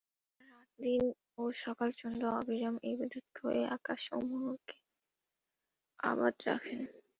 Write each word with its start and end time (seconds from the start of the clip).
তারা 0.31 0.53
রাত-দিন 0.53 1.03
ও 1.37 1.53
সকাল-সন্ধ্যা 1.63 2.29
অবিরাম 2.39 2.75
ইবাদত 2.91 3.25
করে 3.37 3.61
আকাশসমূহকে 3.75 4.77
আবাদ 5.99 6.35
রাখেন। 6.47 6.79